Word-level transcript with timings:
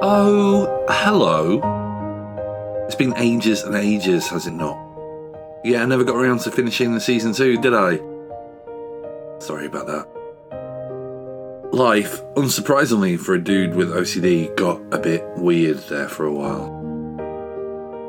Oh, 0.00 0.86
hello. 0.88 1.60
It's 2.86 2.94
been 2.94 3.14
ages 3.16 3.62
and 3.62 3.74
ages, 3.74 4.28
has 4.28 4.46
it 4.46 4.52
not? 4.52 4.78
Yeah, 5.64 5.82
I 5.82 5.86
never 5.86 6.04
got 6.04 6.16
around 6.16 6.38
to 6.40 6.50
finishing 6.50 6.94
the 6.94 7.00
season 7.00 7.32
two, 7.34 7.58
did 7.58 7.74
I? 7.74 7.98
Life, 11.78 12.20
unsurprisingly 12.34 13.18
for 13.20 13.34
a 13.34 13.40
dude 13.40 13.76
with 13.76 13.90
OCD, 13.90 14.56
got 14.56 14.80
a 14.92 14.98
bit 14.98 15.24
weird 15.36 15.78
there 15.88 16.08
for 16.08 16.26
a 16.26 16.32
while. 16.32 16.74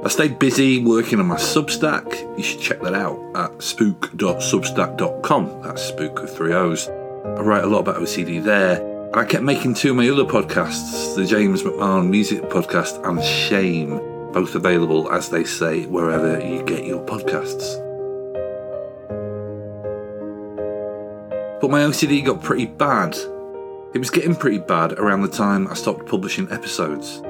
I 0.03 0.09
stayed 0.09 0.39
busy 0.39 0.83
working 0.83 1.19
on 1.19 1.27
my 1.27 1.35
Substack. 1.35 2.35
You 2.35 2.43
should 2.43 2.61
check 2.61 2.81
that 2.81 2.95
out 2.95 3.19
at 3.35 3.51
spoook.substack.com. 3.59 5.61
That's 5.61 5.83
spook 5.83 6.19
with 6.19 6.35
three 6.35 6.51
O's. 6.51 6.89
I 6.89 7.41
write 7.41 7.63
a 7.63 7.67
lot 7.67 7.81
about 7.81 7.97
OCD 7.97 8.43
there. 8.43 8.81
And 9.09 9.15
I 9.15 9.23
kept 9.23 9.43
making 9.43 9.75
two 9.75 9.91
of 9.91 9.97
my 9.97 10.09
other 10.09 10.25
podcasts, 10.25 11.15
the 11.15 11.27
James 11.27 11.61
McMahon 11.61 12.09
Music 12.09 12.41
Podcast 12.41 13.07
and 13.07 13.23
Shame, 13.23 13.99
both 14.31 14.55
available, 14.55 15.11
as 15.11 15.29
they 15.29 15.43
say, 15.43 15.85
wherever 15.85 16.43
you 16.43 16.63
get 16.63 16.85
your 16.85 17.05
podcasts. 17.05 17.75
But 21.61 21.69
my 21.69 21.81
OCD 21.81 22.25
got 22.25 22.41
pretty 22.41 22.65
bad. 22.65 23.15
It 23.91 23.97
was 23.97 24.11
getting 24.11 24.35
pretty 24.35 24.59
bad 24.59 24.93
around 24.99 25.23
the 25.23 25.27
time 25.27 25.67
I 25.67 25.73
stopped 25.73 26.05
publishing 26.05 26.51
episodes. 26.51 27.23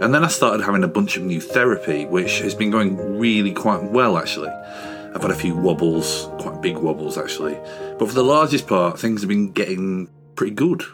And 0.00 0.14
then 0.14 0.22
I 0.22 0.28
started 0.28 0.62
having 0.62 0.84
a 0.84 0.88
bunch 0.88 1.16
of 1.16 1.24
new 1.24 1.40
therapy, 1.40 2.06
which 2.06 2.38
has 2.38 2.54
been 2.54 2.70
going 2.70 3.18
really 3.18 3.52
quite 3.52 3.82
well 3.82 4.16
actually. 4.16 4.50
I've 4.50 5.20
had 5.20 5.32
a 5.32 5.34
few 5.34 5.56
wobbles, 5.56 6.28
quite 6.38 6.62
big 6.62 6.76
wobbles 6.76 7.18
actually. 7.18 7.58
But 7.98 8.06
for 8.06 8.14
the 8.14 8.22
largest 8.22 8.68
part, 8.68 9.00
things 9.00 9.22
have 9.22 9.28
been 9.28 9.50
getting 9.50 10.08
pretty 10.36 10.54
good. 10.54 10.84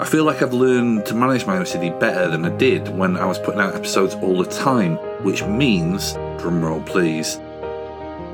I 0.00 0.04
feel 0.04 0.24
like 0.24 0.42
I've 0.42 0.52
learned 0.52 1.06
to 1.06 1.14
manage 1.14 1.46
my 1.46 1.58
OCD 1.58 2.00
better 2.00 2.28
than 2.28 2.44
I 2.44 2.56
did 2.56 2.88
when 2.88 3.16
I 3.16 3.24
was 3.24 3.38
putting 3.38 3.60
out 3.60 3.76
episodes 3.76 4.16
all 4.16 4.36
the 4.36 4.50
time, 4.50 4.96
which 5.22 5.44
means, 5.44 6.14
drumroll 6.42 6.84
please, 6.84 7.38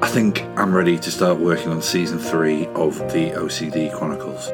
I 0.01 0.09
think 0.09 0.41
I'm 0.57 0.75
ready 0.75 0.99
to 0.99 1.11
start 1.11 1.39
working 1.39 1.71
on 1.71 1.83
season 1.83 2.19
three 2.19 2.69
of 2.69 2.97
the 3.13 3.33
OCD 3.33 3.95
Chronicles. 3.95 4.51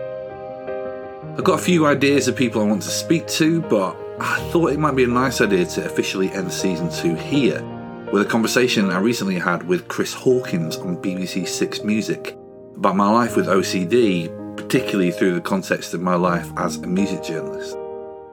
I've 1.36 1.44
got 1.44 1.60
a 1.60 1.62
few 1.62 1.84
ideas 1.84 2.28
of 2.28 2.34
people 2.34 2.62
I 2.62 2.64
want 2.64 2.80
to 2.84 2.88
speak 2.88 3.26
to, 3.28 3.60
but 3.60 3.94
I 4.18 4.40
thought 4.50 4.72
it 4.72 4.78
might 4.78 4.96
be 4.96 5.04
a 5.04 5.06
nice 5.06 5.42
idea 5.42 5.66
to 5.66 5.84
officially 5.84 6.30
end 6.32 6.50
season 6.50 6.90
two 6.90 7.14
here 7.14 7.62
with 8.10 8.22
a 8.22 8.24
conversation 8.24 8.88
I 8.88 9.00
recently 9.00 9.38
had 9.38 9.68
with 9.68 9.86
Chris 9.86 10.14
Hawkins 10.14 10.78
on 10.78 10.96
BBC 10.96 11.46
Six 11.46 11.82
Music 11.82 12.38
about 12.74 12.96
my 12.96 13.10
life 13.10 13.36
with 13.36 13.48
OCD, 13.48 14.56
particularly 14.56 15.10
through 15.10 15.34
the 15.34 15.42
context 15.42 15.92
of 15.92 16.00
my 16.00 16.14
life 16.14 16.50
as 16.56 16.76
a 16.76 16.86
music 16.86 17.22
journalist. 17.22 17.76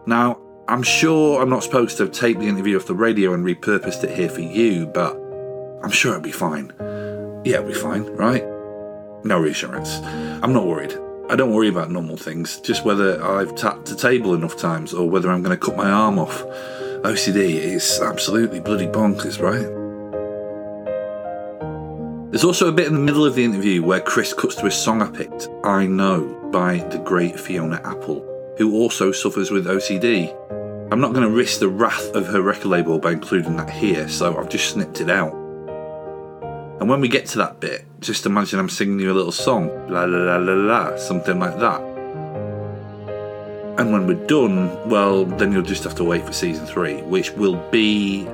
Now, 0.05 0.39
I'm 0.69 0.81
sure 0.81 1.41
I'm 1.41 1.49
not 1.49 1.63
supposed 1.63 1.97
to 1.97 2.03
have 2.03 2.13
taped 2.13 2.39
the 2.39 2.47
interview 2.47 2.77
off 2.77 2.85
the 2.85 2.95
radio 2.95 3.33
and 3.33 3.43
repurposed 3.43 4.05
it 4.05 4.17
here 4.17 4.29
for 4.29 4.39
you, 4.39 4.85
but 4.85 5.13
I'm 5.83 5.91
sure 5.91 6.13
it'll 6.13 6.23
be 6.23 6.31
fine. 6.31 6.71
Yeah, 7.43 7.55
it'll 7.55 7.67
be 7.67 7.73
fine, 7.73 8.05
right? 8.15 8.45
No 9.25 9.41
reassurance. 9.41 9.97
I'm 10.41 10.53
not 10.53 10.65
worried. 10.65 10.97
I 11.29 11.35
don't 11.37 11.53
worry 11.53 11.69
about 11.69 11.89
normal 11.89 12.17
things, 12.17 12.59
just 12.59 12.83
whether 12.83 13.23
I've 13.23 13.55
tapped 13.55 13.85
the 13.85 13.95
table 13.95 14.33
enough 14.33 14.57
times 14.57 14.93
or 14.93 15.09
whether 15.09 15.31
I'm 15.31 15.41
going 15.41 15.57
to 15.57 15.65
cut 15.65 15.77
my 15.77 15.89
arm 15.89 16.19
off. 16.19 16.43
OCD 17.03 17.55
is 17.55 18.01
absolutely 18.01 18.59
bloody 18.59 18.87
bonkers, 18.87 19.41
right? 19.41 19.69
There's 22.31 22.43
also 22.43 22.67
a 22.67 22.71
bit 22.73 22.87
in 22.87 22.93
the 22.93 22.99
middle 22.99 23.25
of 23.25 23.35
the 23.35 23.43
interview 23.43 23.83
where 23.83 24.01
Chris 24.01 24.33
cuts 24.33 24.55
to 24.55 24.65
a 24.65 24.71
song 24.71 25.01
I 25.01 25.09
picked, 25.09 25.47
I 25.63 25.85
Know, 25.85 26.49
by 26.51 26.79
the 26.89 26.97
great 26.97 27.39
Fiona 27.39 27.79
Apple, 27.85 28.53
who 28.57 28.73
also 28.73 29.11
suffers 29.11 29.49
with 29.49 29.65
OCD. 29.65 30.35
I'm 30.91 30.99
not 30.99 31.13
going 31.13 31.27
to 31.27 31.33
risk 31.33 31.59
the 31.59 31.69
wrath 31.69 32.15
of 32.15 32.27
her 32.27 32.41
record 32.41 32.65
label 32.65 32.99
by 32.99 33.13
including 33.13 33.55
that 33.57 33.69
here, 33.69 34.09
so 34.09 34.37
I've 34.37 34.49
just 34.49 34.71
snipped 34.71 34.99
it 34.99 35.09
out. 35.09 35.42
And 36.79 36.89
when 36.89 36.99
we 37.01 37.07
get 37.07 37.25
to 37.27 37.37
that 37.37 37.59
bit, 37.59 37.85
just 37.99 38.25
imagine 38.25 38.59
I'm 38.59 38.69
singing 38.69 38.99
you 38.99 39.11
a 39.11 39.13
little 39.13 39.31
song, 39.31 39.67
la 39.89 40.03
la 40.03 40.17
la 40.17 40.37
la 40.37 40.53
la, 40.53 40.97
something 40.97 41.39
like 41.39 41.57
that. 41.59 41.81
And 43.79 43.91
when 43.91 44.05
we're 44.05 44.27
done, 44.27 44.89
well, 44.89 45.25
then 45.25 45.51
you'll 45.51 45.63
just 45.63 45.83
have 45.83 45.95
to 45.95 46.03
wait 46.03 46.25
for 46.25 46.33
season 46.33 46.65
three, 46.65 47.01
which 47.01 47.31
will 47.31 47.55
be. 47.71 48.27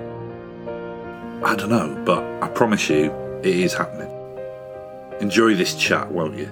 I 1.43 1.55
don't 1.55 1.69
know, 1.69 2.01
but 2.05 2.23
I 2.43 2.49
promise 2.49 2.89
you, 2.89 3.11
it 3.43 3.55
is 3.55 3.73
happening. 3.73 4.11
Enjoy 5.21 5.55
this 5.55 5.75
chat, 5.75 6.11
won't 6.11 6.37
you? 6.37 6.51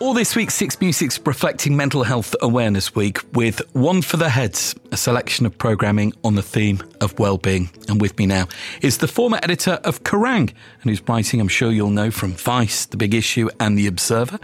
All 0.00 0.14
this 0.14 0.36
week, 0.36 0.52
Six 0.52 0.80
Music's 0.80 1.18
reflecting 1.26 1.76
Mental 1.76 2.04
Health 2.04 2.36
Awareness 2.40 2.94
Week 2.94 3.18
with 3.34 3.60
One 3.74 4.00
for 4.00 4.16
the 4.16 4.28
Heads, 4.28 4.76
a 4.92 4.96
selection 4.96 5.44
of 5.44 5.58
programming 5.58 6.12
on 6.22 6.36
the 6.36 6.42
theme 6.42 6.80
of 7.00 7.18
well-being. 7.18 7.68
And 7.88 8.00
with 8.00 8.16
me 8.16 8.24
now 8.24 8.46
is 8.80 8.98
the 8.98 9.08
former 9.08 9.40
editor 9.42 9.80
of 9.82 10.04
Kerrang, 10.04 10.52
and 10.82 10.84
whose 10.84 11.02
writing 11.08 11.40
I'm 11.40 11.48
sure 11.48 11.72
you'll 11.72 11.90
know 11.90 12.12
from 12.12 12.34
Vice, 12.34 12.86
The 12.86 12.96
Big 12.96 13.12
Issue, 13.12 13.48
and 13.58 13.76
The 13.76 13.88
Observer. 13.88 14.38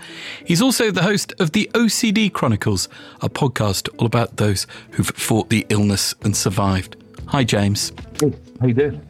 He's 0.45 0.61
also 0.61 0.91
the 0.91 1.05
host 1.05 1.33
of 1.39 1.53
the 1.53 1.71
OCD 1.73 2.33
Chronicles, 2.33 2.89
a 3.23 3.29
podcast 3.29 3.89
all 3.99 4.07
about 4.07 4.39
those 4.39 4.67
who've 4.91 5.07
fought 5.07 5.51
the 5.51 5.65
illness 5.69 6.17
and 6.23 6.37
survived. 6.37 6.97
Hi, 7.27 7.45
James. 7.45 7.93
Hey, 8.21 8.33
how 8.61 8.67
you 8.67 8.75
doing? 8.75 9.07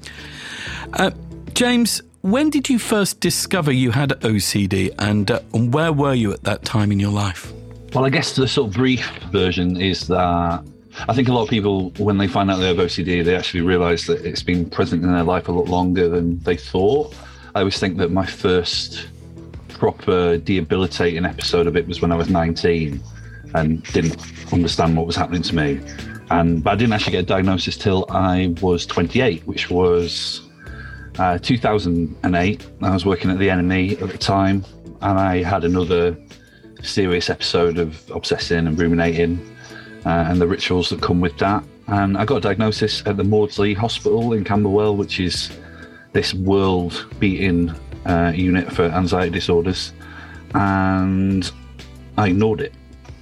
Uh, 0.93 1.11
James, 1.55 2.03
when 2.25 2.49
did 2.49 2.71
you 2.71 2.79
first 2.79 3.21
discover 3.21 3.71
you 3.71 3.91
had 3.91 4.09
OCD 4.23 4.95
and, 4.99 5.31
uh, 5.31 5.41
and 5.53 5.75
where 5.75 5.93
were 5.93 6.15
you 6.15 6.33
at 6.33 6.43
that 6.45 6.65
time 6.65 6.91
in 6.91 6.99
your 6.99 7.11
life? 7.11 7.53
Well, 7.93 8.07
I 8.07 8.09
guess 8.09 8.35
the 8.35 8.49
sort 8.49 8.69
of 8.69 8.75
brief 8.75 9.07
version 9.31 9.79
is 9.79 10.07
that 10.07 10.65
I 11.07 11.12
think 11.15 11.29
a 11.29 11.35
lot 11.35 11.43
of 11.43 11.51
people, 11.51 11.91
when 11.99 12.17
they 12.17 12.27
find 12.27 12.51
out 12.51 12.61
they 12.61 12.69
have 12.69 12.79
OCD, 12.79 13.23
they 13.23 13.37
actually 13.37 13.61
realize 13.61 14.07
that 14.07 14.25
it's 14.25 14.43
been 14.43 14.71
present 14.71 15.05
in 15.05 15.12
their 15.12 15.23
life 15.23 15.49
a 15.49 15.53
lot 15.53 15.69
longer 15.69 16.09
than 16.09 16.39
they 16.45 16.57
thought. 16.57 17.15
I 17.55 17.59
always 17.59 17.79
think 17.79 17.99
that 17.99 18.11
my 18.11 18.25
first 18.25 19.06
proper 19.69 20.39
debilitating 20.39 21.27
episode 21.27 21.67
of 21.67 21.77
it 21.77 21.87
was 21.87 22.01
when 22.01 22.11
I 22.11 22.17
was 22.17 22.31
19 22.31 23.03
and 23.55 23.83
didn't 23.93 24.17
understand 24.51 24.97
what 24.97 25.06
was 25.06 25.15
happening 25.15 25.43
to 25.43 25.55
me. 25.55 25.79
And 26.31 26.65
but 26.65 26.71
I 26.71 26.77
didn't 26.77 26.95
actually 26.95 27.12
get 27.12 27.25
a 27.25 27.27
diagnosis 27.27 27.77
till 27.77 28.06
I 28.09 28.55
was 28.62 28.87
28, 28.87 29.47
which 29.47 29.69
was 29.69 30.41
uh, 31.19 31.38
2008. 31.38 32.66
I 32.82 32.91
was 32.91 33.06
working 33.06 33.30
at 33.30 33.38
the 33.38 33.48
NME 33.48 34.02
at 34.02 34.10
the 34.10 34.19
time, 34.19 34.64
and 35.00 35.19
I 35.19 35.42
had 35.42 35.64
another 35.64 36.16
serious 36.82 37.30
episode 37.30 37.78
of 37.78 38.10
obsessing 38.10 38.66
and 38.66 38.78
ruminating 38.78 39.56
uh, 40.04 40.26
and 40.28 40.41
the 40.41 40.47
rituals 40.47 40.91
that 40.91 41.00
come 41.00 41.20
with 41.20 41.36
that. 41.38 41.64
And 41.86 42.16
I 42.16 42.25
got 42.25 42.36
a 42.36 42.41
diagnosis 42.41 43.02
at 43.06 43.16
the 43.16 43.25
Maudsley 43.25 43.75
Hospital 43.75 44.32
in 44.32 44.44
Camberwell, 44.44 44.97
which 44.97 45.20
is 45.20 45.50
this 46.12 46.32
world 46.34 47.06
beating 47.19 47.75
uh, 48.06 48.32
unit 48.34 48.72
for 48.72 48.84
anxiety 48.84 49.31
disorders. 49.31 49.92
And 50.54 51.50
I 52.16 52.28
ignored 52.28 52.60
it. 52.60 52.72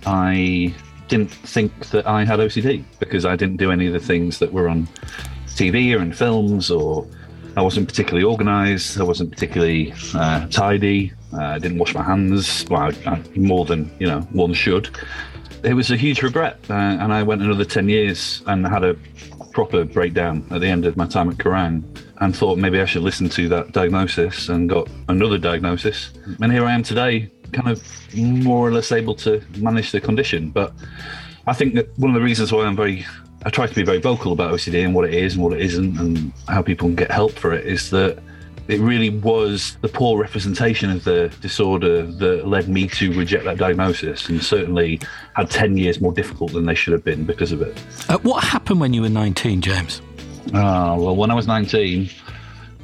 I 0.06 0.74
didn't 1.09 1.30
think 1.30 1.91
that 1.91 2.06
I 2.06 2.24
had 2.24 2.38
OCD 2.38 2.84
because 2.98 3.24
I 3.24 3.36
didn't 3.36 3.56
do 3.56 3.70
any 3.70 3.86
of 3.86 3.92
the 3.92 4.00
things 4.00 4.38
that 4.38 4.53
were 4.53 4.69
on 4.69 4.86
TV 5.47 5.97
or 5.97 6.03
in 6.03 6.12
films, 6.12 6.70
or 6.70 7.06
I 7.57 7.63
wasn't 7.63 7.89
particularly 7.89 8.25
organized. 8.25 8.99
I 9.01 9.05
wasn't 9.05 9.31
particularly 9.31 9.93
uh, 10.15 10.47
tidy. 10.49 11.13
Uh, 11.33 11.43
I 11.43 11.59
didn't 11.59 11.79
wash 11.79 11.95
my 11.95 12.03
hands. 12.03 12.65
Well, 12.71 12.83
I, 12.83 13.11
I, 13.11 13.22
more 13.37 13.65
than 13.65 13.91
you 13.99 14.07
know 14.07 14.21
one 14.33 14.54
should. 14.54 14.89
It 15.63 15.75
was 15.75 15.91
a 15.91 15.97
huge 15.97 16.22
regret, 16.22 16.59
uh, 16.71 16.75
and 16.75 17.13
I 17.13 17.22
went 17.22 17.43
another 17.43 17.65
ten 17.65 17.89
years 17.89 18.43
and 18.47 18.66
had 18.66 18.84
a 18.84 18.97
proper 19.53 19.84
breakdown 19.84 20.47
at 20.51 20.60
the 20.60 20.66
end 20.66 20.87
of 20.87 20.97
my 20.97 21.07
time 21.07 21.28
at 21.28 21.37
Kerrang, 21.37 21.84
and 22.21 22.34
thought 22.34 22.59
maybe 22.59 22.81
I 22.81 22.87
should 22.87 23.03
listen 23.03 23.28
to 23.31 23.49
that 23.51 23.72
diagnosis, 23.72 24.48
and 24.48 24.69
got 24.69 24.89
another 25.09 25.39
diagnosis, 25.39 26.10
and 26.41 26.53
here 26.53 26.65
I 26.65 26.72
am 26.72 26.83
today, 26.83 27.31
kind 27.53 27.69
of 27.69 27.83
more 28.16 28.66
or 28.66 28.72
less 28.72 28.93
able 28.93 29.15
to 29.16 29.43
manage 29.59 29.93
the 29.93 30.01
condition. 30.01 30.51
But 30.51 30.72
I 31.47 31.53
think 31.53 31.75
that 31.75 31.97
one 31.98 32.10
of 32.10 32.15
the 32.15 32.22
reasons 32.22 32.51
why 32.53 32.65
I'm 32.65 32.77
very 32.77 33.05
I 33.44 33.50
try 33.50 33.66
to 33.66 33.74
be 33.74 33.83
very 33.83 34.00
vocal 34.00 34.33
about 34.33 34.53
OCD 34.53 34.84
and 34.84 34.94
what 34.94 35.04
it 35.04 35.15
is 35.15 35.34
and 35.34 35.42
what 35.42 35.53
it 35.53 35.60
isn't 35.60 35.98
and 35.98 36.33
how 36.48 36.62
people 36.62 36.89
can 36.89 36.94
get 36.94 37.10
help 37.10 37.33
for 37.33 37.53
it 37.53 37.66
is 37.66 37.91
that 37.91 38.18
it 38.68 38.78
really 38.80 39.10
was 39.10 39.77
the 39.80 39.89
poor 39.89 40.21
representation 40.21 40.91
of 40.91 41.03
the 41.03 41.33
disorder 41.41 42.03
that 42.03 42.47
led 42.47 42.68
me 42.68 42.86
to 42.86 43.12
reject 43.18 43.44
that 43.44 43.59
diagnosis 43.59 44.28
and 44.28 44.42
certainly 44.42 45.00
had 45.34 45.50
10 45.50 45.77
years 45.77 46.00
more 46.00 46.12
difficult 46.12 46.53
than 46.53 46.66
they 46.66 46.74
should 46.74 46.92
have 46.92 47.04
been 47.04 47.24
because 47.24 47.50
of 47.50 47.60
it. 47.60 47.77
Uh, 48.09 48.18
what 48.18 48.44
happened 48.44 48.80
when 48.80 48.94
you 48.94 49.03
were 49.03 49.09
19, 49.09 49.60
James? 49.60 50.00
Uh, 50.48 50.97
well, 50.98 51.16
when 51.16 51.30
I 51.30 51.34
was 51.34 51.48
19, 51.48 52.09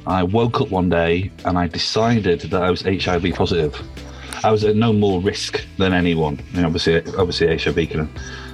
I 0.05 0.23
woke 0.23 0.59
up 0.59 0.69
one 0.69 0.89
day 0.89 1.31
and 1.45 1.57
I 1.57 1.67
decided 1.67 2.41
that 2.41 2.61
I 2.61 2.69
was 2.69 2.81
HIV 2.81 3.33
positive. 3.35 3.81
I 4.43 4.51
was 4.51 4.63
at 4.65 4.75
no 4.75 4.91
more 4.91 5.21
risk 5.21 5.65
than 5.77 5.93
anyone. 5.93 6.39
And 6.53 6.65
obviously, 6.65 6.97
obviously 7.15 7.57
HIV 7.57 7.89
can 7.89 8.09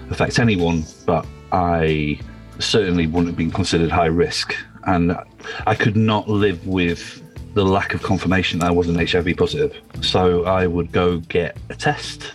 affect 0.10 0.40
anyone, 0.40 0.86
but 1.06 1.26
I 1.52 2.20
certainly 2.60 3.08
wouldn't 3.08 3.28
have 3.28 3.38
been 3.38 3.52
considered 3.52 3.92
high 3.92 4.06
risk. 4.06 4.56
And 4.86 5.18
I 5.66 5.76
could 5.76 5.98
not 5.98 6.30
live 6.30 6.68
with 6.68 7.22
the 7.54 7.66
lack 7.66 7.94
of 7.94 8.04
confirmation 8.04 8.60
that 8.60 8.68
I 8.68 8.72
wasn't 8.72 9.10
HIV 9.10 9.38
positive. 9.38 9.82
So 10.02 10.44
I 10.44 10.68
would 10.68 10.92
go 10.92 11.20
get 11.20 11.58
a 11.70 11.76
test. 11.76 12.34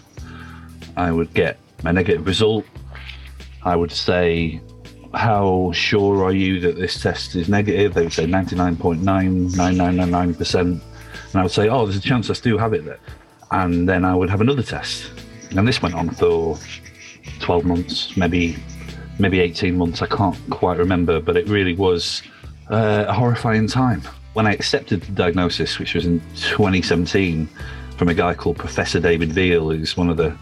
I 0.96 1.12
would 1.12 1.34
get 1.34 1.58
a 1.84 1.92
negative 1.92 2.26
result. 2.26 2.64
I 3.62 3.76
would 3.76 3.92
say, 3.92 4.60
How 5.14 5.70
sure 5.72 6.24
are 6.24 6.32
you 6.32 6.58
that 6.60 6.76
this 6.76 7.00
test 7.00 7.36
is 7.36 7.48
negative? 7.48 7.94
They 7.94 8.02
would 8.04 8.12
say 8.12 8.26
99.99999%. 8.26 10.60
And 10.60 10.82
I 11.34 11.42
would 11.42 11.52
say, 11.52 11.68
Oh, 11.68 11.86
there's 11.86 11.98
a 11.98 12.00
chance 12.00 12.30
I 12.30 12.32
still 12.32 12.58
have 12.58 12.72
it 12.72 12.84
there. 12.84 12.98
And 13.50 13.88
then 13.88 14.04
I 14.04 14.14
would 14.14 14.30
have 14.30 14.40
another 14.40 14.62
test. 14.62 15.10
And 15.50 15.66
this 15.68 15.82
went 15.82 15.94
on 15.94 16.10
for 16.10 16.58
12 17.40 17.64
months, 17.64 18.16
maybe 18.16 18.56
maybe 19.18 19.40
18 19.40 19.76
months. 19.76 20.02
I 20.02 20.06
can't 20.06 20.36
quite 20.50 20.78
remember, 20.78 21.20
but 21.20 21.36
it 21.36 21.46
really 21.48 21.74
was 21.74 22.22
uh, 22.70 23.04
a 23.08 23.12
horrifying 23.12 23.66
time 23.66 24.02
when 24.32 24.46
I 24.46 24.52
accepted 24.52 25.02
the 25.02 25.12
diagnosis, 25.12 25.78
which 25.78 25.94
was 25.94 26.06
in 26.06 26.20
2017, 26.36 27.48
from 27.96 28.08
a 28.08 28.14
guy 28.14 28.34
called 28.34 28.56
Professor 28.56 29.00
David 29.00 29.30
Veale, 29.30 29.76
who's 29.76 29.96
one 29.96 30.08
of 30.08 30.16
the 30.16 30.36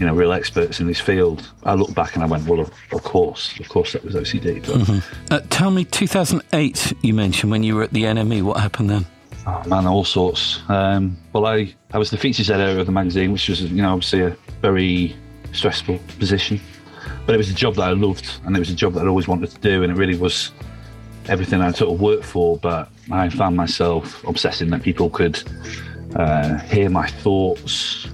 you 0.00 0.06
know 0.06 0.14
real 0.14 0.32
experts 0.32 0.80
in 0.80 0.86
this 0.86 1.00
field. 1.00 1.48
I 1.64 1.74
look 1.74 1.94
back 1.94 2.14
and 2.14 2.24
I 2.24 2.26
went, 2.26 2.46
well, 2.46 2.60
of, 2.60 2.70
of 2.92 3.02
course, 3.02 3.58
of 3.60 3.68
course, 3.68 3.92
that 3.92 4.04
was 4.04 4.14
OCD. 4.14 4.66
But, 4.66 4.76
mm-hmm. 4.76 5.32
uh, 5.32 5.40
tell 5.50 5.70
me, 5.70 5.84
2008, 5.84 6.94
you 7.02 7.14
mentioned 7.14 7.52
when 7.52 7.62
you 7.62 7.76
were 7.76 7.82
at 7.82 7.92
the 7.92 8.04
NME. 8.04 8.42
What 8.42 8.58
happened 8.58 8.90
then? 8.90 9.06
Oh 9.46 9.62
man, 9.66 9.86
all 9.86 10.04
sorts. 10.04 10.60
Um, 10.68 11.16
well, 11.32 11.46
I 11.46 11.74
I 11.92 11.98
was 11.98 12.10
the 12.10 12.16
features 12.16 12.50
editor 12.50 12.80
of 12.80 12.86
the 12.86 12.92
magazine, 12.92 13.32
which 13.32 13.48
was 13.48 13.62
you 13.62 13.82
know 13.82 13.92
obviously 13.92 14.22
a 14.22 14.36
very 14.60 15.16
stressful 15.52 15.98
position, 16.18 16.60
but 17.26 17.34
it 17.34 17.38
was 17.38 17.50
a 17.50 17.54
job 17.54 17.74
that 17.76 17.82
I 17.82 17.92
loved, 17.92 18.40
and 18.44 18.56
it 18.56 18.58
was 18.58 18.70
a 18.70 18.74
job 18.74 18.94
that 18.94 19.04
I 19.04 19.08
always 19.08 19.28
wanted 19.28 19.50
to 19.50 19.60
do, 19.60 19.82
and 19.82 19.92
it 19.92 19.96
really 19.96 20.16
was 20.16 20.50
everything 21.28 21.60
I 21.60 21.70
sort 21.72 21.92
of 21.94 22.00
worked 22.00 22.24
for, 22.24 22.56
but 22.58 22.88
I 23.10 23.28
found 23.28 23.56
myself 23.56 24.24
obsessing 24.24 24.70
that 24.70 24.82
people 24.82 25.08
could 25.10 25.42
uh, 26.16 26.58
hear 26.58 26.90
my 26.90 27.06
thoughts. 27.06 28.08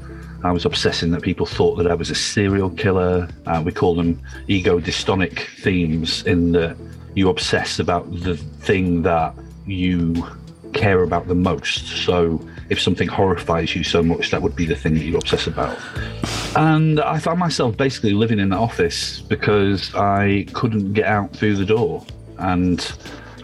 I 0.44 0.52
was 0.52 0.64
obsessing 0.64 1.10
that 1.12 1.22
people 1.22 1.46
thought 1.46 1.76
that 1.76 1.90
I 1.90 1.94
was 1.94 2.10
a 2.10 2.14
serial 2.14 2.70
killer. 2.70 3.28
Uh, 3.46 3.62
we 3.64 3.72
call 3.72 3.94
them 3.94 4.20
ego 4.46 4.78
dystonic 4.78 5.40
themes, 5.62 6.22
in 6.24 6.52
that 6.52 6.76
you 7.14 7.28
obsess 7.28 7.78
about 7.78 8.10
the 8.20 8.36
thing 8.36 9.02
that 9.02 9.34
you 9.66 10.26
care 10.74 11.02
about 11.02 11.26
the 11.28 11.34
most. 11.34 11.88
So 11.88 12.40
if 12.70 12.80
something 12.80 13.08
horrifies 13.08 13.74
you 13.74 13.82
so 13.82 14.02
much, 14.02 14.30
that 14.30 14.42
would 14.42 14.54
be 14.54 14.66
the 14.66 14.76
thing 14.76 14.94
that 14.94 15.04
you 15.04 15.16
obsess 15.16 15.46
about. 15.46 15.78
And 16.56 17.00
I 17.00 17.18
found 17.18 17.38
myself 17.38 17.76
basically 17.76 18.12
living 18.12 18.38
in 18.38 18.50
the 18.50 18.56
office 18.56 19.20
because 19.20 19.94
I 19.94 20.46
couldn't 20.52 20.92
get 20.92 21.06
out 21.06 21.34
through 21.34 21.56
the 21.56 21.64
door 21.64 22.04
and 22.38 22.92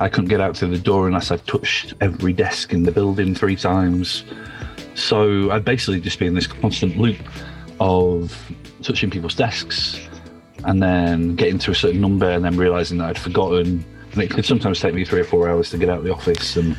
I 0.00 0.08
couldn't 0.08 0.28
get 0.28 0.40
out 0.40 0.56
through 0.56 0.70
the 0.70 0.78
door 0.78 1.06
unless 1.06 1.30
I 1.30 1.36
touched 1.38 1.94
every 2.00 2.32
desk 2.32 2.72
in 2.72 2.82
the 2.82 2.92
building 2.92 3.34
three 3.34 3.56
times. 3.56 4.24
So 4.94 5.50
I'd 5.50 5.64
basically 5.64 6.00
just 6.00 6.18
be 6.18 6.26
in 6.26 6.34
this 6.34 6.46
constant 6.46 6.98
loop 6.98 7.18
of 7.80 8.36
touching 8.82 9.10
people's 9.10 9.34
desks 9.34 10.00
and 10.64 10.82
then 10.82 11.34
getting 11.36 11.58
to 11.58 11.70
a 11.70 11.74
certain 11.74 12.00
number 12.00 12.28
and 12.28 12.44
then 12.44 12.56
realizing 12.56 12.98
that 12.98 13.10
I'd 13.10 13.18
forgotten. 13.18 13.84
And 14.12 14.22
it 14.22 14.30
could 14.30 14.44
sometimes 14.44 14.80
take 14.80 14.94
me 14.94 15.04
three 15.04 15.20
or 15.20 15.24
four 15.24 15.48
hours 15.48 15.70
to 15.70 15.78
get 15.78 15.88
out 15.88 15.98
of 15.98 16.04
the 16.04 16.12
office, 16.12 16.56
and 16.56 16.76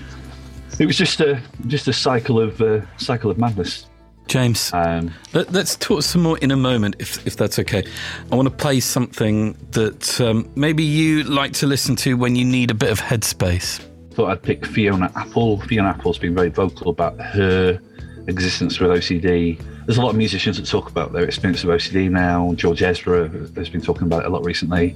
it 0.80 0.86
was 0.86 0.98
just 0.98 1.22
a 1.22 1.42
just 1.68 1.88
a 1.88 1.94
cycle 1.94 2.40
of 2.40 2.62
uh, 2.62 2.82
cycle 2.98 3.32
of 3.32 3.38
madness. 3.38 3.88
James, 4.28 4.74
um, 4.74 5.14
let, 5.34 5.56
us 5.56 5.76
talk 5.76 6.02
some 6.02 6.24
more 6.24 6.38
in 6.40 6.50
a 6.50 6.56
moment, 6.56 6.96
if, 6.98 7.26
if 7.28 7.38
that's 7.38 7.60
okay. 7.60 7.84
I 8.32 8.36
want 8.36 8.50
to 8.50 8.56
play 8.56 8.80
something 8.80 9.54
that 9.72 10.20
um, 10.20 10.50
maybe 10.56 10.84
you 10.84 11.24
like 11.24 11.54
to 11.54 11.68
listen 11.68 11.96
to 11.98 12.16
when 12.16 12.36
you 12.36 12.44
need 12.44 12.72
a 12.72 12.74
bit 12.74 12.92
of 12.92 13.00
headspace. 13.00 13.86
Thought 14.14 14.32
I'd 14.32 14.42
pick 14.42 14.66
Fiona 14.66 15.12
Apple. 15.16 15.62
Fiona 15.62 15.90
Apple's 15.90 16.18
been 16.18 16.34
very 16.34 16.50
vocal 16.50 16.90
about 16.90 17.20
her 17.22 17.80
existence 18.28 18.80
with 18.80 18.90
OCD. 18.90 19.62
There's 19.86 20.00
a 20.00 20.02
lot 20.02 20.10
of 20.10 20.16
musicians 20.16 20.58
that 20.58 20.66
talk 20.66 20.90
about 20.90 21.14
their 21.14 21.24
experience 21.24 21.64
of 21.64 21.70
OCD 21.70 22.10
now. 22.10 22.54
George 22.56 22.82
Ezra 22.82 23.30
has 23.56 23.70
been 23.70 23.82
talking 23.82 24.08
about 24.08 24.24
it 24.24 24.26
a 24.26 24.30
lot 24.30 24.44
recently. 24.44 24.96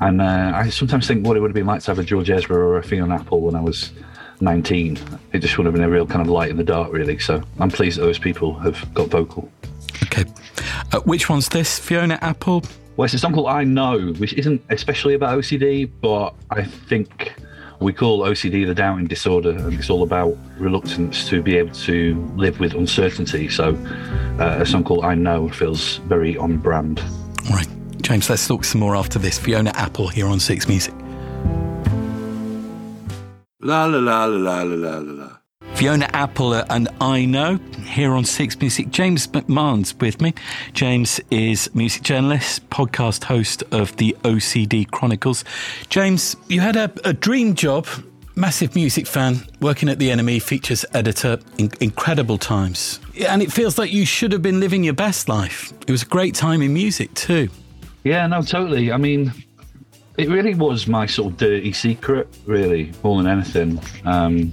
And 0.00 0.22
uh, 0.22 0.52
I 0.54 0.70
sometimes 0.70 1.06
think 1.06 1.26
what 1.26 1.36
it 1.36 1.40
would 1.40 1.50
have 1.50 1.54
been 1.54 1.66
like 1.66 1.82
to 1.82 1.90
have 1.90 1.98
a 1.98 2.02
George 2.02 2.30
Ezra 2.30 2.56
or 2.56 2.78
a 2.78 2.82
Fiona 2.82 3.16
Apple 3.16 3.42
when 3.42 3.54
I 3.54 3.60
was 3.60 3.90
19. 4.40 4.98
It 5.32 5.38
just 5.38 5.56
would 5.58 5.66
have 5.66 5.74
been 5.74 5.84
a 5.84 5.90
real 5.90 6.06
kind 6.06 6.22
of 6.22 6.28
light 6.28 6.50
in 6.50 6.56
the 6.56 6.64
dark, 6.64 6.92
really. 6.92 7.18
So 7.18 7.42
I'm 7.58 7.70
pleased 7.70 7.98
that 7.98 8.02
those 8.02 8.18
people 8.18 8.54
have 8.60 8.92
got 8.94 9.08
vocal. 9.08 9.50
Okay. 10.04 10.24
Uh, 10.92 11.00
which 11.00 11.28
one's 11.28 11.48
this? 11.48 11.78
Fiona 11.78 12.18
Apple? 12.22 12.62
Well, 12.96 13.04
it's 13.04 13.14
a 13.14 13.18
song 13.18 13.32
called 13.32 13.48
I 13.48 13.64
Know, 13.64 14.12
which 14.14 14.34
isn't 14.34 14.62
especially 14.70 15.14
about 15.14 15.38
OCD, 15.38 15.90
but 16.00 16.34
I 16.50 16.64
think 16.64 17.34
we 17.80 17.92
call 17.92 18.20
OCD 18.20 18.66
the 18.66 18.74
doubting 18.74 19.06
disorder, 19.06 19.50
and 19.50 19.72
it's 19.72 19.88
all 19.88 20.02
about 20.02 20.36
reluctance 20.58 21.28
to 21.28 21.42
be 21.42 21.56
able 21.56 21.74
to 21.74 22.14
live 22.36 22.60
with 22.60 22.74
uncertainty. 22.74 23.48
So 23.48 23.74
uh, 24.38 24.58
a 24.60 24.66
song 24.66 24.84
called 24.84 25.04
I 25.04 25.14
Know 25.14 25.48
feels 25.48 25.96
very 25.98 26.36
on 26.36 26.58
brand. 26.58 27.02
All 27.48 27.56
right. 27.56 27.68
James, 28.02 28.28
let's 28.28 28.46
talk 28.46 28.64
some 28.64 28.80
more 28.80 28.96
after 28.96 29.18
this. 29.18 29.38
Fiona 29.38 29.72
Apple 29.74 30.08
here 30.08 30.26
on 30.26 30.40
Six 30.40 30.68
Music. 30.68 30.94
La 33.62 33.84
la 33.84 33.98
la 33.98 34.24
la 34.24 34.62
la 34.62 34.74
la 34.74 34.98
la 34.98 35.12
la. 35.12 35.36
Fiona 35.74 36.08
Apple 36.14 36.54
and 36.54 36.88
I 36.98 37.26
Know 37.26 37.58
here 37.84 38.14
on 38.14 38.24
Six 38.24 38.58
Music. 38.58 38.88
James 38.90 39.26
McMahon's 39.26 39.94
with 40.00 40.22
me. 40.22 40.32
James 40.72 41.20
is 41.30 41.68
music 41.74 42.02
journalist, 42.02 42.66
podcast 42.70 43.24
host 43.24 43.62
of 43.70 43.94
the 43.98 44.16
OCD 44.24 44.90
Chronicles. 44.90 45.44
James, 45.90 46.36
you 46.48 46.62
had 46.62 46.76
a, 46.76 46.90
a 47.04 47.12
dream 47.12 47.54
job, 47.54 47.86
massive 48.34 48.74
music 48.74 49.06
fan, 49.06 49.46
working 49.60 49.90
at 49.90 49.98
the 49.98 50.08
NME 50.08 50.40
features 50.40 50.86
editor, 50.94 51.38
in, 51.58 51.70
incredible 51.80 52.38
times. 52.38 52.98
And 53.28 53.42
it 53.42 53.52
feels 53.52 53.76
like 53.76 53.92
you 53.92 54.06
should 54.06 54.32
have 54.32 54.40
been 54.40 54.58
living 54.58 54.84
your 54.84 54.94
best 54.94 55.28
life. 55.28 55.70
It 55.86 55.90
was 55.90 56.02
a 56.02 56.06
great 56.06 56.34
time 56.34 56.62
in 56.62 56.72
music 56.72 57.12
too. 57.12 57.50
Yeah, 58.04 58.26
no, 58.26 58.40
totally. 58.40 58.90
I 58.90 58.96
mean, 58.96 59.34
it 60.20 60.28
really 60.28 60.54
was 60.54 60.86
my 60.86 61.06
sort 61.06 61.32
of 61.32 61.38
dirty 61.38 61.72
secret, 61.72 62.28
really, 62.44 62.92
more 63.02 63.22
than 63.22 63.26
anything. 63.26 63.80
Um, 64.04 64.52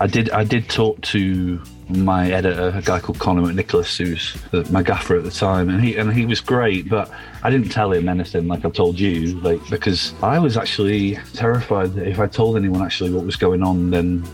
I 0.00 0.06
did 0.06 0.30
I 0.30 0.44
did 0.44 0.70
talk 0.70 1.00
to 1.02 1.60
my 1.88 2.30
editor, 2.30 2.72
a 2.74 2.80
guy 2.80 2.98
called 2.98 3.18
Conor 3.18 3.42
McNicholas, 3.42 3.98
who's 3.98 4.70
my 4.70 4.82
gaffer 4.82 5.14
at 5.16 5.24
the 5.24 5.30
time, 5.30 5.68
and 5.68 5.84
he 5.84 5.96
and 5.96 6.10
he 6.10 6.24
was 6.24 6.40
great. 6.40 6.88
But 6.88 7.10
I 7.42 7.50
didn't 7.50 7.68
tell 7.68 7.92
him 7.92 8.08
anything 8.08 8.48
like 8.48 8.64
I 8.64 8.70
told 8.70 8.98
you, 8.98 9.38
like 9.40 9.60
because 9.68 10.14
I 10.22 10.38
was 10.38 10.56
actually 10.56 11.18
terrified 11.34 11.92
that 11.94 12.08
if 12.08 12.18
I 12.18 12.26
told 12.26 12.56
anyone 12.56 12.82
actually 12.82 13.10
what 13.10 13.26
was 13.26 13.36
going 13.36 13.62
on, 13.62 13.90
then 13.90 14.24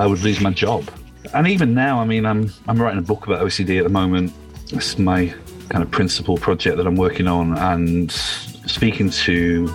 I 0.00 0.08
would 0.08 0.20
lose 0.22 0.40
my 0.40 0.50
job. 0.50 0.90
And 1.32 1.46
even 1.46 1.72
now, 1.72 2.00
I 2.00 2.04
mean, 2.04 2.26
I'm 2.26 2.52
I'm 2.66 2.82
writing 2.82 2.98
a 2.98 3.02
book 3.02 3.26
about 3.28 3.40
OCD 3.46 3.78
at 3.78 3.84
the 3.84 3.90
moment. 3.90 4.32
It's 4.72 4.98
my 4.98 5.32
kind 5.68 5.84
of 5.84 5.90
principal 5.92 6.36
project 6.36 6.78
that 6.78 6.86
I'm 6.86 6.96
working 6.96 7.28
on, 7.28 7.56
and 7.58 8.10
speaking 8.66 9.10
to 9.10 9.72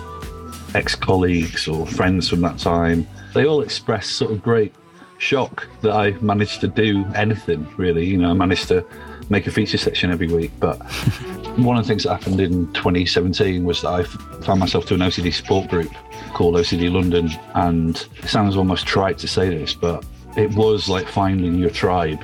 ex 0.74 0.94
colleagues 0.94 1.68
or 1.68 1.86
friends 1.86 2.28
from 2.28 2.40
that 2.42 2.58
time, 2.58 3.06
they 3.34 3.46
all 3.46 3.60
expressed 3.60 4.12
sort 4.12 4.32
of 4.32 4.42
great 4.42 4.74
shock 5.18 5.68
that 5.82 5.92
I 5.92 6.12
managed 6.20 6.60
to 6.62 6.68
do 6.68 7.04
anything 7.14 7.66
really. 7.76 8.06
You 8.06 8.18
know, 8.18 8.30
I 8.30 8.32
managed 8.32 8.68
to 8.68 8.84
make 9.30 9.46
a 9.46 9.50
feature 9.50 9.78
section 9.78 10.10
every 10.10 10.26
week. 10.26 10.50
But 10.58 10.76
one 11.56 11.76
of 11.76 11.84
the 11.84 11.88
things 11.88 12.02
that 12.02 12.16
happened 12.16 12.40
in 12.40 12.72
2017 12.72 13.64
was 13.64 13.82
that 13.82 13.88
I 13.88 14.02
found 14.02 14.60
myself 14.60 14.86
to 14.86 14.94
an 14.94 15.00
OCD 15.00 15.32
support 15.32 15.68
group 15.68 15.90
called 16.34 16.56
OCD 16.56 16.92
London. 16.92 17.30
And 17.54 17.96
it 18.22 18.28
sounds 18.28 18.56
almost 18.56 18.86
trite 18.86 19.18
to 19.18 19.28
say 19.28 19.48
this, 19.48 19.72
but 19.72 20.04
it 20.36 20.52
was 20.54 20.88
like 20.88 21.08
finding 21.08 21.54
your 21.56 21.70
tribe. 21.70 22.22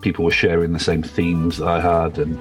People 0.00 0.24
were 0.24 0.30
sharing 0.30 0.72
the 0.72 0.80
same 0.80 1.02
themes 1.02 1.58
that 1.58 1.68
I 1.68 1.80
had. 1.80 2.18
And 2.18 2.38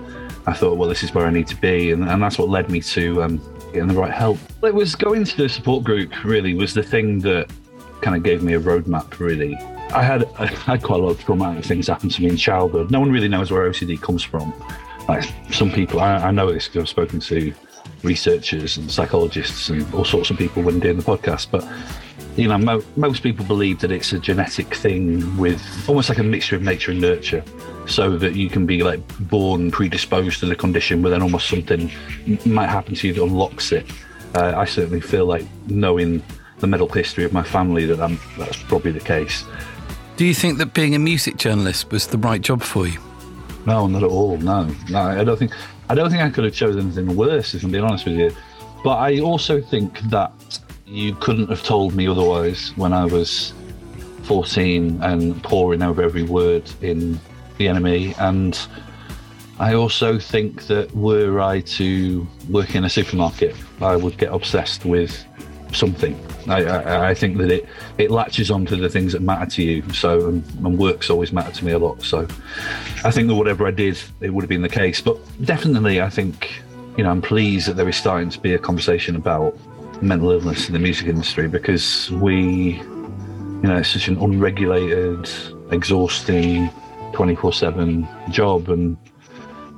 I 0.48 0.54
thought, 0.54 0.78
well, 0.78 0.90
this 0.90 1.04
is 1.04 1.14
where 1.14 1.26
I 1.26 1.32
need 1.32 1.48
to 1.48 1.56
be. 1.56 1.92
And, 1.92 2.08
and 2.10 2.22
that's 2.22 2.38
what 2.38 2.50
led 2.50 2.70
me 2.70 2.82
to 2.82 3.24
um, 3.24 3.57
getting 3.77 3.93
the 3.93 4.01
right 4.01 4.12
help. 4.12 4.39
It 4.63 4.74
was 4.74 4.96
going 4.96 5.24
to 5.24 5.38
the 5.38 5.48
support 5.48 5.84
group 5.84 6.24
really 6.24 6.55
was 6.55 6.74
the 6.74 6.81
thing 6.81 7.19
that 7.19 7.51
kind 8.01 8.17
of 8.17 8.24
gave 8.24 8.41
me 8.41 8.55
a 8.55 8.60
roadmap 8.60 9.19
really. 9.19 9.55
I 9.93 10.01
had 10.01 10.27
I 10.39 10.48
had 10.48 10.81
quite 10.81 11.00
a 11.00 11.03
lot 11.03 11.12
of 11.12 11.19
traumatic 11.24 11.63
things 11.63 11.88
happen 11.88 12.10
to 12.10 12.22
me 12.24 12.29
in 12.29 12.38
childhood. 12.38 12.89
No 12.89 13.00
one 13.00 13.12
really 13.12 13.27
knows 13.27 13.51
where 13.51 13.69
OCD 13.69 14.01
comes 14.01 14.24
from. 14.24 14.51
Like 15.07 15.29
some 15.51 15.72
people, 15.72 16.00
I, 16.00 16.15
I 16.15 16.31
know 16.31 16.51
this 16.51 16.67
because 16.67 16.81
I've 16.81 16.89
spoken 16.89 17.19
to 17.19 17.53
researchers 18.01 18.77
and 18.77 18.89
psychologists 18.89 19.69
and 19.69 19.93
all 19.93 20.05
sorts 20.05 20.31
of 20.31 20.38
people 20.38 20.63
when 20.63 20.79
doing 20.79 20.98
the 20.98 21.03
podcast. 21.03 21.51
But 21.51 21.63
you 22.38 22.48
know, 22.48 22.58
mo- 22.58 22.84
most 22.96 23.24
people 23.24 23.44
believe 23.46 23.79
that 23.79 23.91
it's 23.91 24.13
a 24.13 24.20
genetic 24.20 24.74
thing 24.75 25.36
with 25.38 25.62
almost 25.89 26.08
like 26.08 26.20
a 26.20 26.24
mixture 26.24 26.56
of 26.56 26.62
nature 26.62 26.91
and 26.91 27.01
nurture 27.01 27.44
so 27.88 28.17
that 28.17 28.36
you 28.36 28.50
can 28.50 28.65
be 28.65 28.84
like 28.84 29.01
born 29.27 29.72
predisposed 29.72 30.39
to 30.41 30.46
the 30.46 30.56
condition, 30.56 31.01
but 31.01 31.10
then 31.10 31.22
almost 31.22 31.50
something 31.50 31.91
might 32.46 32.67
happen 32.67 32.94
to 32.94 33.08
you 33.08 33.13
that 33.13 33.24
unlocks 33.24 33.72
it. 33.72 33.86
Uh, 34.36 34.53
I 34.56 34.65
certainly 34.65 35.01
feel 35.01 35.25
like 35.25 35.46
knowing 35.67 36.22
the 36.60 36.67
medical 36.67 36.94
history 36.94 37.24
of 37.24 37.34
my 37.34 37.44
family 37.44 37.86
that 37.86 38.00
I'm, 38.00 38.20
that's 38.38 38.62
probably 38.63 38.91
the 38.91 39.00
case. 39.00 39.44
Do 40.15 40.25
you 40.25 40.34
think 40.34 40.58
that 40.60 40.74
being 40.74 40.96
a 40.96 41.00
music 41.00 41.38
journalist 41.38 41.91
was 41.91 42.08
the 42.08 42.17
right 42.17 42.41
job 42.41 42.62
for 42.62 42.88
you? 42.88 43.00
No, 43.65 43.88
not 43.88 44.03
at 44.03 44.10
all. 44.10 44.38
No, 44.38 44.63
no. 44.89 45.00
I 45.00 45.24
don't 45.24 45.38
think. 45.38 45.51
I 45.89 45.96
don't 45.96 46.10
think 46.10 46.22
I 46.22 46.29
could 46.29 46.44
have 46.44 46.53
chosen 46.53 46.82
anything 46.82 47.15
worse, 47.15 47.53
if 47.53 47.63
I'm 47.63 47.72
being 47.72 47.84
honest 47.84 48.06
with 48.06 48.15
you. 48.15 48.32
But 48.84 48.98
I 48.98 49.20
also 49.20 49.62
think 49.62 50.00
that 50.10 50.32
you 50.88 51.13
couldn't 51.15 51.50
have 51.50 51.63
told 51.63 51.94
me 51.94 52.08
otherwise 52.08 52.72
when 52.77 52.94
I 52.94 53.06
was 53.06 53.53
14 54.24 55.01
and 55.03 55.44
poring 55.44 55.82
over 55.82 56.01
every 56.01 56.24
word 56.24 56.70
in 56.82 57.20
The 57.58 57.67
NME. 57.67 58.17
And 58.20 58.60
I 59.60 59.74
also 59.74 60.17
think 60.17 60.67
that 60.67 60.94
were 60.96 61.41
I 61.41 61.62
to 61.62 62.25
work 62.50 62.75
in 62.75 62.86
a 62.86 62.89
supermarket, 62.89 63.56
I 63.82 63.96
would 63.96 64.17
get 64.17 64.32
obsessed 64.32 64.86
with 64.86 65.25
something. 65.74 66.17
I, 66.48 66.63
I, 66.63 67.10
I 67.10 67.13
think 67.13 67.38
that 67.39 67.51
it, 67.51 67.67
it 67.98 68.10
latches 68.10 68.50
onto 68.50 68.77
the 68.77 68.89
things 68.89 69.12
that 69.12 69.22
matter 69.22 69.50
to 69.51 69.63
you. 69.63 69.89
So, 69.91 70.29
and, 70.29 70.46
and 70.65 70.77
work's 70.77 71.10
always 71.10 71.34
mattered 71.34 71.56
to 71.56 71.65
me 71.65 71.74
a 71.74 71.79
lot. 71.79 72.01
So, 72.01 72.22
I 73.03 73.12
think 73.12 73.27
that 73.27 73.36
whatever 73.36 73.67
I 73.67 73.72
did, 73.72 74.00
it 74.22 74.34
would 74.34 74.44
have 74.44 74.50
been 74.50 74.62
the 74.62 74.70
case. 74.70 75.01
But 75.01 75.17
definitely, 75.44 76.01
I 76.01 76.10
think, 76.10 76.62
you 76.96 77.03
know, 77.03 77.10
I'm 77.10 77.22
pleased 77.22 77.67
that 77.67 77.74
there 77.74 77.89
is 77.89 77.98
starting 77.98 78.29
to 78.29 78.39
be 78.39 78.53
a 78.53 78.60
conversation 78.60 79.17
about 79.17 79.58
mental 80.01 80.32
illness 80.32 80.68
in 80.68 80.74
the 80.74 80.80
music 80.80 81.08
industry 81.08 81.48
because 81.48 82.12
we, 82.12 82.74
you 82.74 83.63
know, 83.63 83.77
it's 83.77 83.89
such 83.89 84.08
an 84.08 84.18
unregulated, 84.18 85.30
exhausting, 85.72 86.70
24 87.13 87.54
7 87.54 88.08
job. 88.30 88.70
And, 88.70 88.98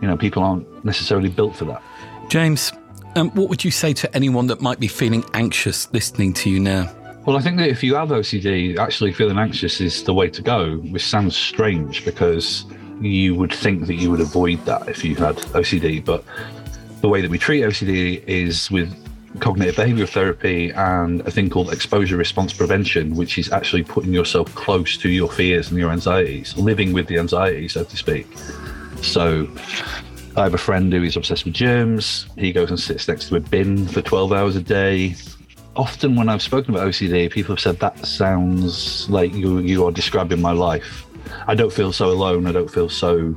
you 0.01 0.07
know, 0.07 0.17
people 0.17 0.43
aren't 0.43 0.85
necessarily 0.85 1.29
built 1.29 1.55
for 1.55 1.65
that. 1.65 1.81
James, 2.29 2.71
um, 3.15 3.31
what 3.31 3.49
would 3.49 3.63
you 3.63 3.71
say 3.71 3.93
to 3.93 4.15
anyone 4.15 4.47
that 4.47 4.61
might 4.61 4.79
be 4.79 4.87
feeling 4.87 5.23
anxious 5.33 5.91
listening 5.93 6.33
to 6.33 6.49
you 6.49 6.59
now? 6.59 6.93
Well, 7.25 7.37
I 7.37 7.41
think 7.41 7.57
that 7.57 7.69
if 7.69 7.83
you 7.83 7.95
have 7.95 8.09
OCD, 8.09 8.77
actually 8.77 9.11
feeling 9.13 9.37
anxious 9.37 9.81
is 9.81 10.03
the 10.03 10.13
way 10.13 10.29
to 10.29 10.41
go, 10.41 10.77
which 10.77 11.05
sounds 11.05 11.35
strange 11.35 12.05
because 12.05 12.65
you 13.01 13.35
would 13.35 13.53
think 13.53 13.87
that 13.87 13.95
you 13.95 14.09
would 14.09 14.21
avoid 14.21 14.63
that 14.65 14.87
if 14.87 15.03
you 15.03 15.15
had 15.15 15.35
OCD. 15.35 16.03
But 16.03 16.23
the 17.01 17.09
way 17.09 17.21
that 17.21 17.29
we 17.29 17.37
treat 17.37 17.63
OCD 17.63 18.23
is 18.25 18.71
with 18.71 18.93
cognitive 19.39 19.75
behavioral 19.75 20.09
therapy 20.09 20.71
and 20.71 21.21
a 21.21 21.31
thing 21.31 21.49
called 21.49 21.71
exposure 21.71 22.17
response 22.17 22.51
prevention, 22.51 23.15
which 23.15 23.37
is 23.37 23.51
actually 23.51 23.83
putting 23.83 24.13
yourself 24.13 24.53
close 24.55 24.97
to 24.97 25.09
your 25.09 25.29
fears 25.29 25.69
and 25.69 25.79
your 25.79 25.91
anxieties, 25.91 26.57
living 26.57 26.93
with 26.93 27.07
the 27.07 27.19
anxiety, 27.19 27.67
so 27.67 27.83
to 27.83 27.97
speak. 27.97 28.27
So 29.01 29.47
I 30.35 30.43
have 30.43 30.53
a 30.53 30.59
friend 30.59 30.91
who 30.91 31.03
is 31.03 31.15
obsessed 31.15 31.45
with 31.45 31.53
germs. 31.53 32.27
He 32.37 32.51
goes 32.51 32.69
and 32.69 32.79
sits 32.79 33.07
next 33.07 33.29
to 33.29 33.35
a 33.35 33.39
bin 33.39 33.87
for 33.87 34.01
12 34.01 34.33
hours 34.33 34.55
a 34.55 34.61
day. 34.61 35.15
Often, 35.75 36.15
when 36.15 36.27
I've 36.27 36.41
spoken 36.41 36.73
about 36.73 36.87
OCD, 36.87 37.31
people 37.31 37.55
have 37.55 37.61
said 37.61 37.79
that 37.79 38.05
sounds 38.05 39.09
like 39.09 39.33
you, 39.33 39.59
you 39.59 39.85
are 39.85 39.91
describing 39.91 40.41
my 40.41 40.51
life. 40.51 41.05
I 41.47 41.55
don't 41.55 41.71
feel 41.71 41.93
so 41.93 42.09
alone. 42.09 42.47
I 42.47 42.51
don't 42.51 42.69
feel 42.69 42.89
so 42.89 43.33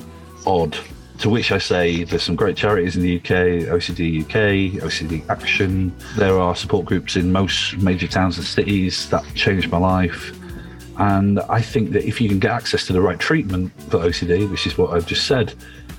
odd. 0.47 0.77
To 1.23 1.31
which 1.31 1.53
I 1.53 1.59
say 1.59 2.03
there's 2.03 2.25
some 2.25 2.35
great 2.35 2.57
charities 2.57 2.97
in 2.97 3.03
the 3.03 3.19
UK, 3.19 3.71
OCD 3.71 4.23
UK, 4.23 4.83
OCD 4.83 5.31
Action. 5.31 5.95
There 6.17 6.37
are 6.37 6.57
support 6.57 6.85
groups 6.85 7.15
in 7.15 7.31
most 7.31 7.79
major 7.79 8.09
towns 8.09 8.39
and 8.39 8.45
cities 8.45 9.09
that 9.11 9.25
changed 9.37 9.71
my 9.71 9.79
life. 9.79 10.37
And 10.99 11.39
I 11.43 11.63
think 11.63 11.93
that 11.93 12.05
if 12.05 12.21
you 12.21 12.29
can 12.29 12.41
get 12.41 12.51
access 12.51 12.89
to 12.89 12.93
the 12.93 13.01
right 13.01 13.21
treatment 13.21 13.73
for 13.83 13.99
OCD, 13.99 14.51
which 14.51 14.67
is 14.67 14.77
what 14.77 14.91
I've 14.91 15.07
just 15.07 15.29
said, 15.29 15.55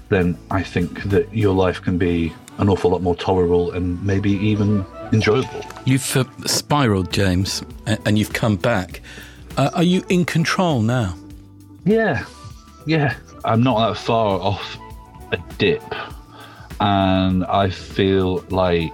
then 0.09 0.37
I 0.51 0.61
think 0.61 1.03
that 1.03 1.33
your 1.33 1.53
life 1.53 1.81
can 1.81 1.97
be 1.97 2.33
an 2.57 2.67
awful 2.67 2.91
lot 2.91 3.01
more 3.01 3.15
tolerable 3.15 3.71
and 3.71 4.03
maybe 4.03 4.31
even 4.31 4.85
enjoyable. 5.13 5.61
You've 5.85 6.17
uh, 6.17 6.25
spiraled, 6.45 7.13
James, 7.13 7.63
and 8.05 8.19
you've 8.19 8.33
come 8.33 8.57
back. 8.57 8.99
Uh, 9.55 9.69
are 9.73 9.83
you 9.83 10.03
in 10.09 10.25
control 10.25 10.81
now? 10.81 11.15
Yeah, 11.85 12.25
yeah. 12.85 13.15
I'm 13.45 13.63
not 13.63 13.87
that 13.87 13.97
far 13.97 14.39
off 14.41 14.77
a 15.33 15.37
dip, 15.57 15.83
and 16.79 17.45
I 17.45 17.69
feel 17.69 18.39
like 18.49 18.91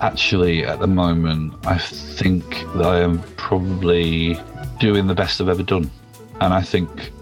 actually 0.00 0.64
at 0.64 0.78
the 0.78 0.86
moment, 0.86 1.54
I 1.66 1.78
think 1.78 2.44
that 2.74 2.86
I 2.86 3.00
am 3.00 3.22
probably 3.36 4.38
doing 4.78 5.06
the 5.06 5.14
best 5.14 5.40
I've 5.40 5.48
ever 5.48 5.62
done, 5.62 5.90
and 6.40 6.52
I 6.52 6.62
think 6.62 7.12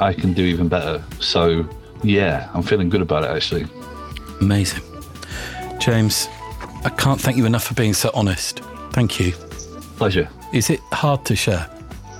I 0.00 0.12
can 0.12 0.32
do 0.32 0.42
even 0.42 0.68
better. 0.68 1.04
So 1.20 1.68
yeah, 2.02 2.50
I'm 2.54 2.62
feeling 2.62 2.88
good 2.88 3.02
about 3.02 3.24
it 3.24 3.30
actually. 3.30 3.66
Amazing. 4.40 4.82
James, 5.78 6.28
I 6.84 6.90
can't 6.90 7.20
thank 7.20 7.36
you 7.36 7.46
enough 7.46 7.64
for 7.64 7.74
being 7.74 7.94
so 7.94 8.10
honest. 8.14 8.60
Thank 8.90 9.18
you. 9.18 9.32
Pleasure. 9.96 10.28
Is 10.52 10.70
it 10.70 10.80
hard 10.92 11.24
to 11.26 11.36
share? 11.36 11.68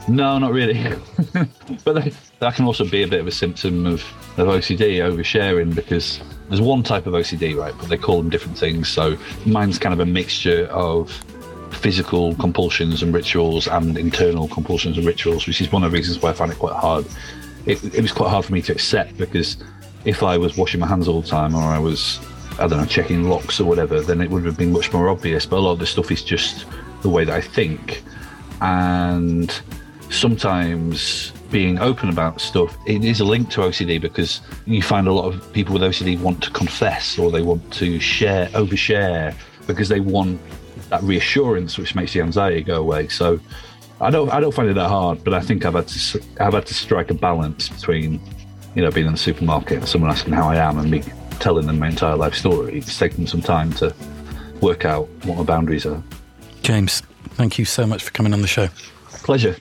No, 0.08 0.38
not 0.38 0.52
really. 0.52 0.74
but 1.84 1.94
that, 1.94 2.14
that, 2.40 2.54
can 2.54 2.64
also 2.64 2.84
be 2.84 3.02
a 3.02 3.08
bit 3.08 3.20
of 3.20 3.26
a 3.26 3.30
symptom 3.30 3.86
of, 3.86 4.02
of 4.36 4.48
OCD, 4.48 4.96
oversharing, 4.98 5.74
because 5.74 6.20
there's 6.48 6.60
one 6.60 6.82
type 6.82 7.06
of 7.06 7.14
OCD, 7.14 7.56
right? 7.56 7.74
But 7.78 7.88
they 7.88 7.96
call 7.96 8.18
them 8.18 8.30
different 8.30 8.58
things. 8.58 8.88
So 8.88 9.16
mine's 9.46 9.78
kind 9.78 9.92
of 9.92 10.00
a 10.00 10.06
mixture 10.06 10.66
of 10.66 11.10
physical 11.72 12.34
compulsions 12.36 13.02
and 13.02 13.12
rituals 13.12 13.66
and 13.66 13.98
internal 13.98 14.48
compulsions 14.48 14.96
and 14.96 15.06
rituals, 15.06 15.46
which 15.46 15.60
is 15.60 15.70
one 15.70 15.84
of 15.84 15.90
the 15.90 15.96
reasons 15.96 16.20
why 16.22 16.30
I 16.30 16.32
find 16.32 16.50
it 16.50 16.58
quite 16.58 16.74
hard. 16.74 17.06
It, 17.66 17.82
it 17.94 18.00
was 18.00 18.12
quite 18.12 18.30
hard 18.30 18.44
for 18.44 18.52
me 18.52 18.62
to 18.62 18.72
accept 18.72 19.16
because 19.16 19.56
if 20.04 20.22
I 20.22 20.36
was 20.36 20.56
washing 20.56 20.80
my 20.80 20.86
hands 20.86 21.08
all 21.08 21.22
the 21.22 21.28
time 21.28 21.54
or 21.54 21.62
I 21.62 21.78
was, 21.78 22.20
I 22.58 22.66
don't 22.66 22.78
know, 22.78 22.86
checking 22.86 23.24
locks 23.24 23.60
or 23.60 23.64
whatever, 23.64 24.00
then 24.00 24.20
it 24.20 24.30
would 24.30 24.44
have 24.44 24.56
been 24.56 24.72
much 24.72 24.92
more 24.92 25.08
obvious. 25.08 25.46
But 25.46 25.56
a 25.56 25.60
lot 25.60 25.72
of 25.72 25.78
the 25.78 25.86
stuff 25.86 26.10
is 26.10 26.22
just 26.22 26.66
the 27.02 27.08
way 27.08 27.24
that 27.24 27.34
I 27.34 27.40
think. 27.40 28.02
And 28.60 29.50
sometimes 30.10 31.32
being 31.54 31.78
open 31.78 32.08
about 32.08 32.40
stuff, 32.40 32.76
it 32.84 33.04
is 33.04 33.20
a 33.20 33.24
link 33.24 33.48
to 33.48 33.60
OCD 33.60 34.00
because 34.00 34.40
you 34.66 34.82
find 34.82 35.06
a 35.06 35.12
lot 35.12 35.32
of 35.32 35.52
people 35.52 35.72
with 35.72 35.82
OCD 35.82 36.18
want 36.18 36.42
to 36.42 36.50
confess 36.50 37.16
or 37.16 37.30
they 37.30 37.42
want 37.42 37.72
to 37.74 38.00
share, 38.00 38.48
overshare 38.48 39.32
because 39.68 39.88
they 39.88 40.00
want 40.00 40.40
that 40.90 41.00
reassurance 41.04 41.78
which 41.78 41.94
makes 41.94 42.12
the 42.12 42.20
anxiety 42.20 42.60
go 42.60 42.80
away. 42.80 43.06
So 43.06 43.38
I 44.00 44.10
don't 44.10 44.30
I 44.30 44.40
don't 44.40 44.52
find 44.52 44.68
it 44.68 44.74
that 44.74 44.88
hard, 44.88 45.22
but 45.22 45.32
I 45.32 45.40
think 45.40 45.64
I've 45.64 45.74
had 45.74 45.86
to 45.86 46.20
I've 46.40 46.54
had 46.54 46.66
to 46.66 46.74
strike 46.74 47.12
a 47.12 47.14
balance 47.14 47.68
between 47.68 48.20
you 48.74 48.82
know, 48.82 48.90
being 48.90 49.06
in 49.06 49.12
the 49.12 49.18
supermarket 49.18 49.78
and 49.78 49.88
someone 49.88 50.10
asking 50.10 50.32
how 50.32 50.48
I 50.48 50.56
am 50.56 50.76
and 50.80 50.90
me 50.90 51.04
telling 51.38 51.68
them 51.68 51.78
my 51.78 51.86
entire 51.86 52.16
life 52.16 52.34
story, 52.34 52.78
it's 52.78 52.98
taken 52.98 53.28
some 53.28 53.42
time 53.42 53.72
to 53.74 53.94
work 54.60 54.84
out 54.84 55.08
what 55.22 55.38
my 55.38 55.44
boundaries 55.44 55.86
are. 55.86 56.02
James, 56.62 57.00
thank 57.34 57.60
you 57.60 57.64
so 57.64 57.86
much 57.86 58.02
for 58.02 58.10
coming 58.10 58.32
on 58.32 58.42
the 58.42 58.48
show. 58.48 58.68
Pleasure. 59.22 59.56